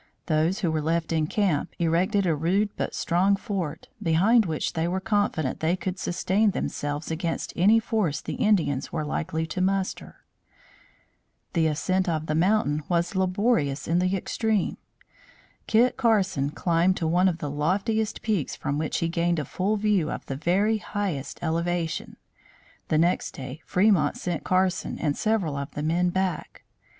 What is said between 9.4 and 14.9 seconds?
to muster. The ascent of the mountain was laborious in the extreme.